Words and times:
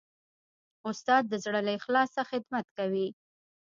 استاد 0.89 1.23
د 1.27 1.33
زړه 1.43 1.59
له 1.67 1.71
اخلاصه 1.79 2.21
خدمت 2.31 2.65
کوي. 2.77 3.07